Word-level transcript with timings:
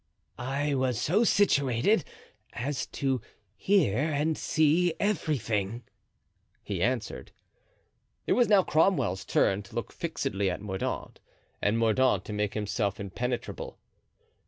"I 0.39 0.73
was 0.73 0.99
so 0.99 1.23
situated 1.23 2.05
as 2.53 2.87
to 2.87 3.21
hear 3.55 3.99
and 3.99 4.35
see 4.35 4.95
everything," 4.99 5.83
he 6.63 6.81
answered. 6.81 7.31
It 8.25 8.33
was 8.33 8.49
now 8.49 8.63
Cromwell's 8.63 9.23
turn 9.23 9.61
to 9.61 9.75
look 9.75 9.93
fixedly 9.93 10.49
at 10.49 10.59
Mordaunt, 10.59 11.19
and 11.61 11.77
Mordaunt 11.77 12.25
to 12.25 12.33
make 12.33 12.55
himself 12.55 12.99
impenetrable. 12.99 13.77